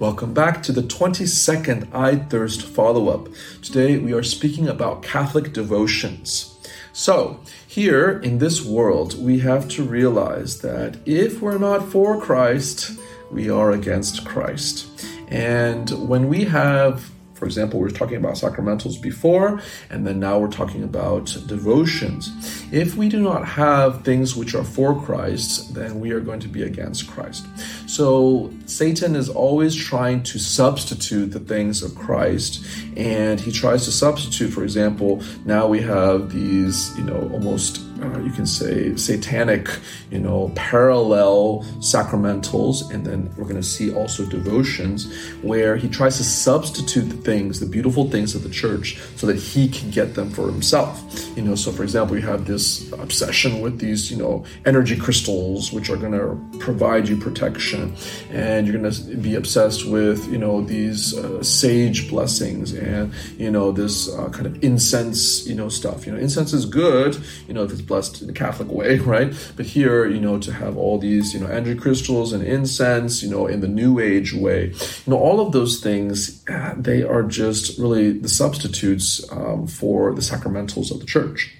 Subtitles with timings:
[0.00, 3.28] Welcome back to the 22nd I Thirst follow up.
[3.60, 6.58] Today we are speaking about Catholic devotions.
[6.94, 12.98] So, here in this world, we have to realize that if we're not for Christ,
[13.30, 15.06] we are against Christ.
[15.28, 17.10] And when we have
[17.40, 22.30] for example, we were talking about sacramentals before, and then now we're talking about devotions.
[22.70, 26.48] If we do not have things which are for Christ, then we are going to
[26.48, 27.46] be against Christ.
[27.86, 32.62] So Satan is always trying to substitute the things of Christ,
[32.94, 38.18] and he tries to substitute, for example, now we have these, you know, almost uh,
[38.20, 39.68] you can say satanic,
[40.10, 45.12] you know, parallel sacramentals, and then we're going to see also devotions
[45.42, 49.36] where he tries to substitute the things, the beautiful things of the church, so that
[49.36, 51.02] he can get them for himself.
[51.36, 55.72] You know, so for example, you have this obsession with these, you know, energy crystals,
[55.72, 57.94] which are going to provide you protection,
[58.30, 63.50] and you're going to be obsessed with, you know, these uh, sage blessings and you
[63.50, 66.06] know this uh, kind of incense, you know, stuff.
[66.06, 69.30] You know, incense is good, you know, if it's blessed in the Catholic way, right?
[69.56, 73.30] But here, you know, to have all these, you know, energy crystals and incense, you
[73.30, 77.22] know, in the New Age way, you know, all of those things, uh, they are
[77.22, 81.54] just really the substitutes um, for the sacramentals of the church.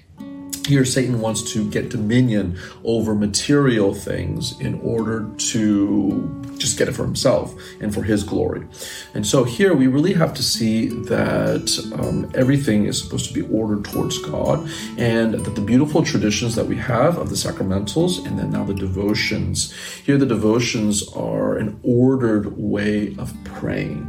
[0.71, 6.93] Here, Satan wants to get dominion over material things in order to just get it
[6.93, 8.65] for himself and for his glory.
[9.13, 13.41] And so, here we really have to see that um, everything is supposed to be
[13.53, 14.65] ordered towards God,
[14.97, 18.73] and that the beautiful traditions that we have of the sacramentals and then now the
[18.73, 19.73] devotions.
[20.05, 24.07] Here, the devotions are an ordered way of praying.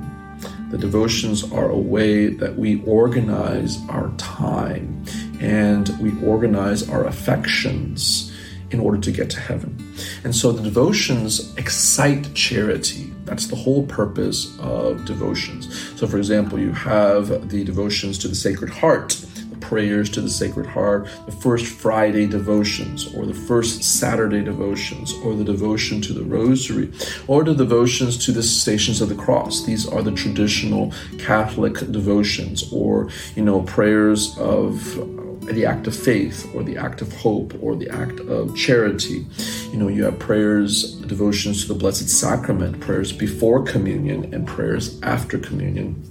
[0.70, 5.04] The devotions are a way that we organize our time
[5.42, 8.32] and we organize our affections
[8.70, 9.76] in order to get to heaven.
[10.24, 13.12] And so the devotions excite charity.
[13.24, 15.98] That's the whole purpose of devotions.
[15.98, 20.30] So, for example, you have the devotions to the Sacred Heart the prayers to the
[20.30, 26.14] Sacred Heart, the first Friday devotions, or the first Saturday devotions, or the devotion to
[26.14, 26.90] the Rosary,
[27.26, 29.66] or the devotions to the Stations of the Cross.
[29.66, 36.48] These are the traditional Catholic devotions, or, you know, prayers of the act of faith
[36.54, 39.26] or the act of hope or the act of charity.
[39.70, 45.00] You know, you have prayers, devotions to the Blessed Sacrament, prayers before communion, and prayers
[45.02, 46.02] after communion.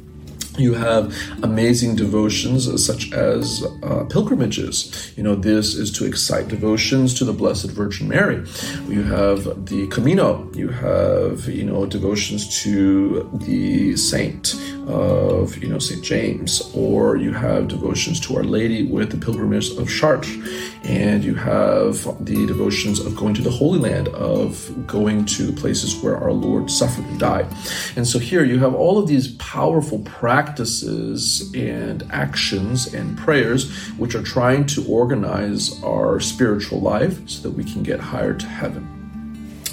[0.57, 5.13] You have amazing devotions such as uh, pilgrimages.
[5.16, 8.45] You know, this is to excite devotions to the Blessed Virgin Mary.
[8.88, 10.51] You have the Camino.
[10.53, 14.56] You have, you know, devotions to the saint
[14.88, 16.03] of, you know, St.
[16.03, 16.69] James.
[16.75, 20.38] Or you have devotions to Our Lady with the pilgrimage of Chartres.
[20.83, 25.53] And you have the devotions of going to the Holy Land, of going to the
[25.53, 27.47] places where our Lord suffered and died.
[27.95, 33.72] And so here you have all of these powerful practices practices and actions and prayers
[34.00, 38.47] which are trying to organize our spiritual life so that we can get higher to
[38.47, 38.84] heaven.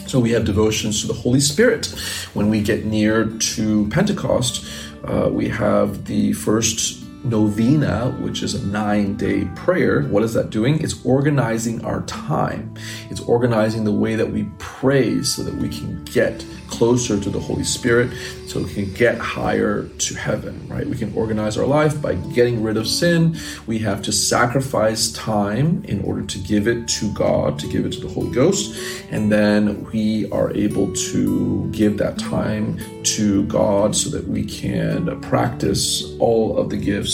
[0.07, 1.87] So we have devotions to the Holy Spirit.
[2.35, 3.25] When we get near
[3.55, 4.67] to Pentecost,
[5.05, 10.03] uh, we have the first novena, which is a nine day prayer.
[10.03, 10.81] What is that doing?
[10.83, 12.75] It's organizing our time,
[13.11, 17.41] it's organizing the way that we pray so that we can get closer to the
[17.41, 18.13] Holy Spirit
[18.47, 20.87] so we can get higher to heaven, right?
[20.87, 23.37] We can organize our life by getting rid of sin.
[23.67, 27.93] We have to sacrifice time in order to give it to God, to give it
[27.93, 28.75] to the Holy Ghost.
[29.11, 35.21] And then we are able to give that time to God so that we can
[35.21, 37.08] practice all of the gifts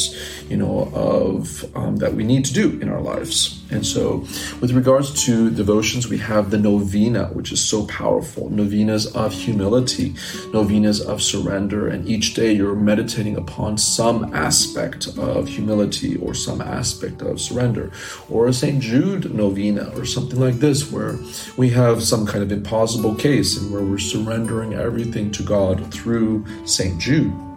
[0.49, 3.61] you know, of um, that we need to do in our lives.
[3.71, 4.19] And so,
[4.61, 10.15] with regards to devotions, we have the novena, which is so powerful novenas of humility,
[10.53, 11.89] novenas of surrender.
[11.89, 17.91] And each day you're meditating upon some aspect of humility or some aspect of surrender.
[18.29, 18.81] Or a St.
[18.81, 21.19] Jude novena or something like this, where
[21.57, 26.45] we have some kind of impossible case and where we're surrendering everything to God through
[26.67, 27.01] St.
[27.01, 27.54] Jude.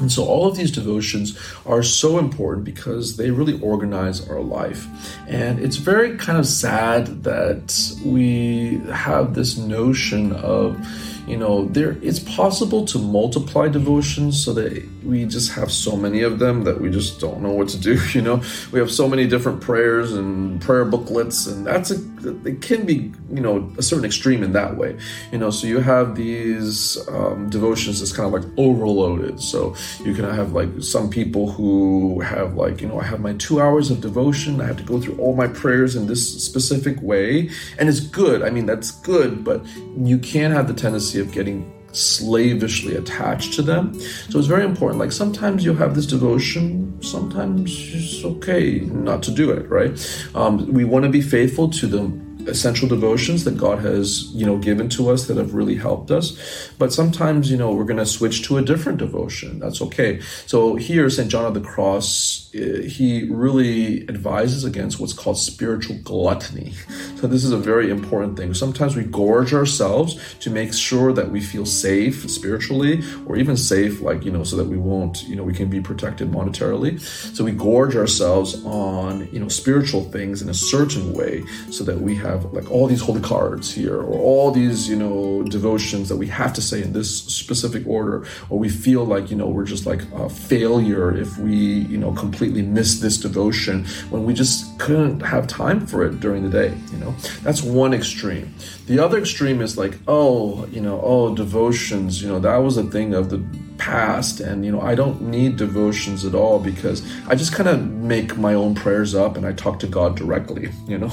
[0.00, 4.86] And so all of these devotions are so important because they really organize our life.
[5.28, 10.78] And it's very kind of sad that we have this notion of
[11.26, 16.22] you know there it's possible to multiply devotions so that we just have so many
[16.22, 18.42] of them that we just don't know what to do you know?
[18.72, 22.10] We have so many different prayers and prayer booklets and that's a
[22.44, 24.98] it can be you know a certain extreme in that way
[25.32, 25.50] you know?
[25.50, 29.40] So you have these um, devotions that's kind of like overloaded.
[29.40, 29.74] So
[30.04, 33.60] you can have like some people who have like you know i have my two
[33.60, 34.60] hours of devotion.
[34.60, 37.50] I have to go through all my prayers in this specific way.
[37.78, 38.42] And it's good.
[38.42, 39.64] I mean that's good but
[39.96, 43.98] you can have the tendency of getting slavishly attached to them.
[44.28, 45.00] So it's very important.
[45.00, 49.92] Like sometimes you'll have this devotion, sometimes it's okay not to do it, right?
[50.34, 54.58] Um, we want to be faithful to the essential devotions that God has, you know,
[54.58, 56.70] given to us that have really helped us.
[56.78, 59.58] But sometimes, you know, we're going to switch to a different devotion.
[59.58, 60.20] That's okay.
[60.46, 61.30] So here, St.
[61.30, 66.74] John of the Cross, eh, he really advises against what's called spiritual gluttony.
[67.20, 68.54] So this is a very important thing.
[68.54, 74.00] Sometimes we gorge ourselves to make sure that we feel safe spiritually or even safe,
[74.00, 77.00] like, you know, so that we won't, you know, we can be protected monetarily.
[77.36, 82.00] So we gorge ourselves on, you know, spiritual things in a certain way so that
[82.00, 86.16] we have like all these holy cards here or all these you know devotions that
[86.16, 89.64] we have to say in this specific order or we feel like you know we're
[89.64, 94.78] just like a failure if we you know completely miss this devotion when we just
[94.78, 97.09] couldn't have time for it during the day you know
[97.42, 98.54] that's one extreme.
[98.86, 102.84] The other extreme is like oh you know oh devotions you know that was a
[102.84, 103.38] thing of the
[103.80, 107.82] past and you know i don't need devotions at all because i just kind of
[107.82, 111.08] make my own prayers up and i talk to god directly you know?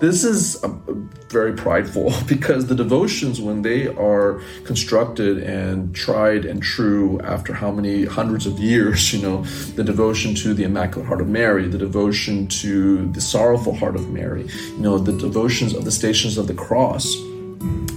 [0.00, 0.68] This is a
[1.28, 7.72] very prideful because the devotions when they are constructed and tried and true after how
[7.72, 9.42] many hundreds of years you know
[9.74, 14.10] the devotion to the immaculate heart of mary the devotion to the sorrowful heart of
[14.10, 14.46] mary
[14.76, 17.16] you know the devotions of the stations of the cross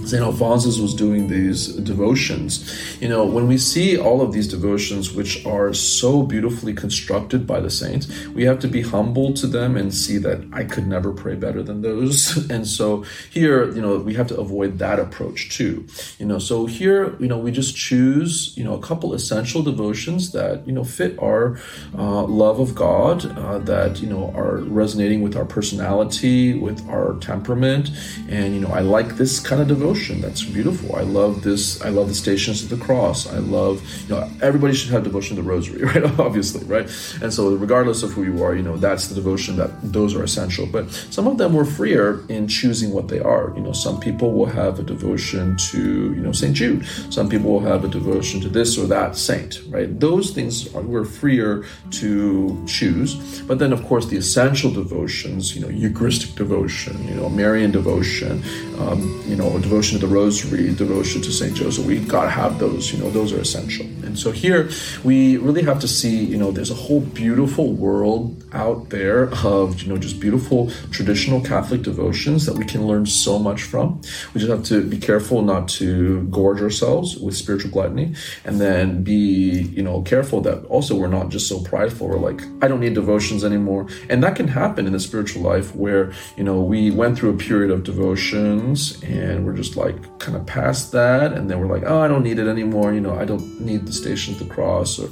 [0.08, 0.22] St.
[0.22, 2.98] Alphonsus was doing these devotions.
[2.98, 7.60] You know, when we see all of these devotions, which are so beautifully constructed by
[7.60, 11.12] the saints, we have to be humble to them and see that I could never
[11.12, 12.48] pray better than those.
[12.58, 15.86] And so here, you know, we have to avoid that approach too.
[16.18, 20.32] You know, so here, you know, we just choose, you know, a couple essential devotions
[20.32, 21.60] that, you know, fit our
[21.96, 27.18] uh, love of God, uh, that, you know, are resonating with our personality, with our
[27.20, 27.90] temperament.
[28.30, 30.20] And, you know, I like this kind of devotion devotion.
[30.20, 30.96] That's beautiful.
[30.96, 31.82] I love this.
[31.82, 33.26] I love the Stations of the Cross.
[33.26, 36.04] I love, you know, everybody should have devotion to the Rosary, right?
[36.18, 36.88] Obviously, right?
[37.22, 40.22] And so, regardless of who you are, you know, that's the devotion that those are
[40.22, 40.66] essential.
[40.66, 43.52] But some of them were freer in choosing what they are.
[43.56, 46.54] You know, some people will have a devotion to, you know, St.
[46.54, 46.86] Jude.
[47.10, 49.98] Some people will have a devotion to this or that saint, right?
[49.98, 53.42] Those things are, we're freer to choose.
[53.42, 58.42] But then, of course, the essential devotions, you know, Eucharistic devotion, you know, Marian devotion,
[58.78, 61.54] um, you know, devotion devotion to the rosary, devotion to St.
[61.54, 61.86] Joseph.
[61.86, 63.86] We gotta have those, you know, those are essential.
[64.04, 64.70] And so here
[65.04, 69.80] we really have to see, you know, there's a whole beautiful world out there of,
[69.82, 74.00] you know, just beautiful traditional Catholic devotions that we can learn so much from.
[74.34, 78.14] We just have to be careful not to gorge ourselves with spiritual gluttony
[78.44, 82.08] and then be, you know, careful that also we're not just so prideful.
[82.08, 83.86] We're like, I don't need devotions anymore.
[84.08, 87.36] And that can happen in the spiritual life where, you know, we went through a
[87.36, 91.84] period of devotions and we're just like kind of past that and they we're like
[91.86, 94.54] oh i don't need it anymore you know i don't need the station of the
[94.54, 95.08] cross or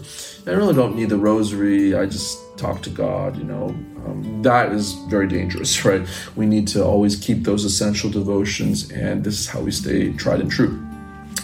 [0.51, 3.69] i really don't need the rosary i just talk to god you know?
[4.07, 6.07] Um, that is very dangerous right?
[6.37, 10.41] We need to always keep those essential devotions and this is how we stay tried
[10.41, 10.87] and true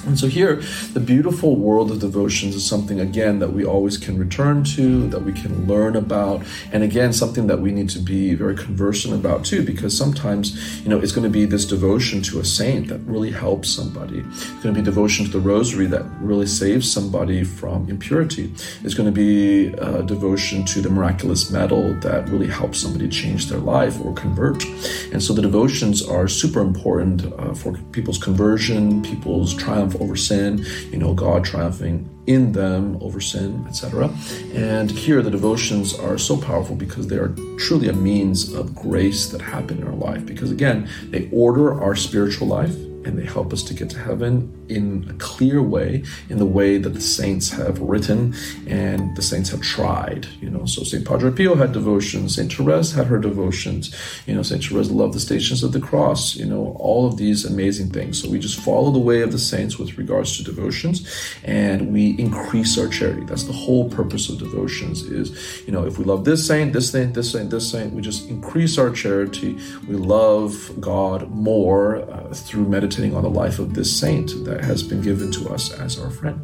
[0.06, 0.56] and so here,
[0.92, 5.23] the beautiful world of devotions is something, again, that we always can return to, that
[5.23, 6.42] we can learn about.
[6.73, 10.88] And again, something that we need to be very conversant about too, because sometimes, you
[10.88, 14.25] know, it's going to be this devotion to a saint that really helps somebody.
[14.26, 18.52] It's going to be devotion to the rosary that really saves somebody from impurity.
[18.82, 23.47] It's going to be a devotion to the miraculous medal that really helps somebody change
[23.47, 24.64] their life or convert.
[25.12, 30.16] And so the devotions are super important uh, for people's conversion, people's triumph triumph over
[30.16, 34.11] sin, you know, God triumphing in them over sin, etc.
[34.54, 39.30] And here the devotions are so powerful because they are truly a means of grace
[39.30, 40.25] that happen in our life.
[40.25, 44.52] Because again, they order our spiritual life and they help us to get to heaven
[44.68, 48.35] in a clear way, in the way that the saints have written
[48.66, 50.26] and the saints have tried.
[50.40, 51.06] You know, so St.
[51.06, 52.52] Padre Pio had devotions, St.
[52.52, 53.94] Therese had her devotions,
[54.26, 54.64] you know, St.
[54.64, 58.23] Therese loved the stations of the cross, you know, all of these amazing things.
[58.23, 61.09] So we just follow the way of the saints with regards to devotions
[61.44, 63.25] and we increase our charity.
[63.25, 66.90] That's the whole purpose of devotions is, you know, if we love this saint, this
[66.90, 69.59] saint, this saint, this saint, we just increase our charity.
[69.88, 74.82] We love God more uh, through meditating on the life of this saint that has
[74.82, 76.40] been given to us as our friend.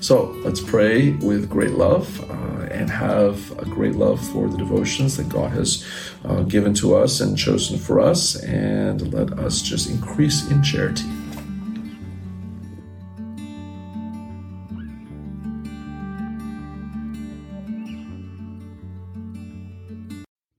[0.00, 5.16] So let's pray with great love uh, and have a great love for the devotions
[5.16, 5.84] that God has
[6.24, 11.04] uh, given to us and chosen for us, and let us just increase in charity.